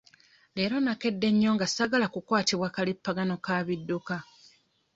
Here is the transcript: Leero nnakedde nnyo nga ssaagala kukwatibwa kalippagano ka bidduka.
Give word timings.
Leero 0.55 0.77
nnakedde 0.79 1.27
nnyo 1.31 1.49
nga 1.55 1.65
ssaagala 1.69 2.07
kukwatibwa 2.13 2.67
kalippagano 2.75 3.35
ka 3.45 3.55
bidduka. 3.67 4.15